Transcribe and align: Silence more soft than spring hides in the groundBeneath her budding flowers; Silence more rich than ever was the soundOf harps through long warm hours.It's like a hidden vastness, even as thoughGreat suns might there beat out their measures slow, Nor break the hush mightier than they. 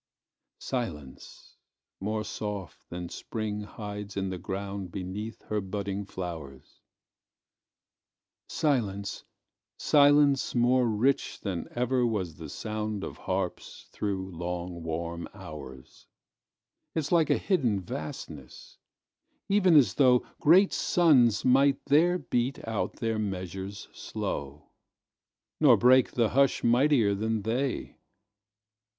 Silence 0.57 1.57
more 1.99 2.23
soft 2.23 2.89
than 2.89 3.07
spring 3.07 3.61
hides 3.61 4.17
in 4.17 4.31
the 4.31 4.39
groundBeneath 4.39 5.43
her 5.43 5.61
budding 5.61 6.05
flowers; 6.05 6.81
Silence 8.49 9.27
more 10.55 10.87
rich 10.89 11.39
than 11.41 11.67
ever 11.75 12.03
was 12.03 12.33
the 12.33 12.49
soundOf 12.49 13.15
harps 13.15 13.89
through 13.91 14.35
long 14.35 14.81
warm 14.81 15.29
hours.It's 15.35 17.11
like 17.11 17.29
a 17.29 17.37
hidden 17.37 17.79
vastness, 17.79 18.79
even 19.49 19.75
as 19.75 19.93
thoughGreat 19.93 20.73
suns 20.73 21.45
might 21.45 21.77
there 21.85 22.17
beat 22.17 22.67
out 22.67 22.93
their 22.95 23.19
measures 23.19 23.87
slow, 23.93 24.71
Nor 25.59 25.77
break 25.77 26.13
the 26.13 26.29
hush 26.29 26.63
mightier 26.63 27.13
than 27.13 27.43
they. 27.43 27.99